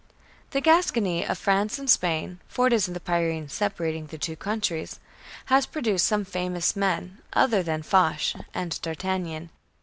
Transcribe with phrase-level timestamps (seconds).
[0.49, 4.35] The Gascony of France and Spain for it is in the Pyrenees separating the two
[4.35, 4.99] countries
[5.45, 9.51] has produced some famous men, other than Foch and D'Artagnan.